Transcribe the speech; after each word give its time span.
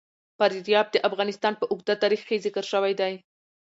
فاریاب 0.37 0.87
د 0.91 0.97
افغانستان 1.09 1.53
په 1.57 1.65
اوږده 1.71 1.95
تاریخ 2.03 2.21
کې 2.27 2.43
ذکر 2.45 2.63
شوی 2.71 2.93
دی. 2.99 3.13